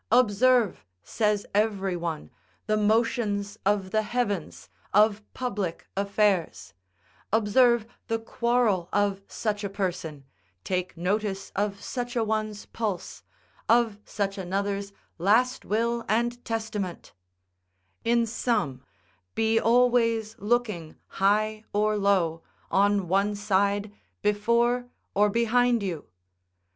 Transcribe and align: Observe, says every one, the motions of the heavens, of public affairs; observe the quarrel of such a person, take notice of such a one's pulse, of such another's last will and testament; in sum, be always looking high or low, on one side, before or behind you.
Observe, 0.11 0.83
says 1.03 1.45
every 1.53 1.95
one, 1.95 2.31
the 2.65 2.75
motions 2.75 3.59
of 3.67 3.91
the 3.91 4.01
heavens, 4.01 4.67
of 4.95 5.21
public 5.35 5.85
affairs; 5.95 6.73
observe 7.31 7.85
the 8.07 8.17
quarrel 8.17 8.89
of 8.91 9.21
such 9.27 9.63
a 9.63 9.69
person, 9.69 10.25
take 10.63 10.97
notice 10.97 11.51
of 11.55 11.83
such 11.83 12.15
a 12.15 12.23
one's 12.23 12.65
pulse, 12.65 13.21
of 13.69 13.99
such 14.03 14.39
another's 14.39 14.91
last 15.19 15.65
will 15.65 16.03
and 16.09 16.43
testament; 16.43 17.13
in 18.03 18.25
sum, 18.25 18.83
be 19.35 19.59
always 19.59 20.35
looking 20.39 20.95
high 21.09 21.63
or 21.73 21.95
low, 21.95 22.41
on 22.71 23.07
one 23.07 23.35
side, 23.35 23.91
before 24.23 24.89
or 25.13 25.29
behind 25.29 25.83
you. 25.83 26.07